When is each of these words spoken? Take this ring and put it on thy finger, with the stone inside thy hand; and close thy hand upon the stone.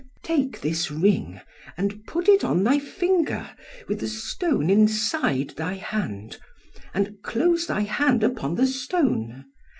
Take 0.23 0.61
this 0.61 0.89
ring 0.89 1.39
and 1.77 2.07
put 2.07 2.27
it 2.27 2.43
on 2.43 2.63
thy 2.63 2.79
finger, 2.79 3.51
with 3.87 3.99
the 3.99 4.07
stone 4.07 4.67
inside 4.67 5.51
thy 5.51 5.75
hand; 5.75 6.39
and 6.91 7.21
close 7.21 7.67
thy 7.67 7.81
hand 7.81 8.23
upon 8.23 8.55
the 8.55 8.65
stone. 8.65 9.45